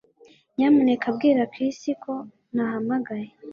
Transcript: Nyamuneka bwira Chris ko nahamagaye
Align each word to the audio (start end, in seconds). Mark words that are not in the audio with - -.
Nyamuneka 0.55 1.07
bwira 1.15 1.49
Chris 1.53 1.79
ko 2.03 2.13
nahamagaye 2.53 3.29